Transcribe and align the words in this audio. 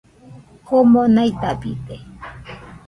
komo 0.67 1.01
naidabide 1.15 1.97